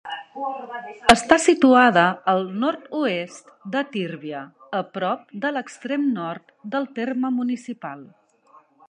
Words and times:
Està 1.13 1.37
situada 1.41 2.05
al 2.33 2.41
nord-oest 2.63 3.53
de 3.75 3.83
Tírvia, 3.97 4.41
a 4.79 4.81
prop 4.97 5.29
de 5.45 5.53
l'extrem 5.59 6.09
nord 6.17 6.51
del 6.77 6.89
terme 6.99 7.33
municipal. 7.37 8.03